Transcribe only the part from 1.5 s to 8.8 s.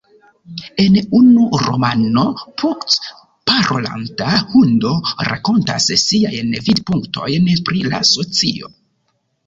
romano, "Puck", parolanta hundo rakontas siajn vidpunktojn pri la socio.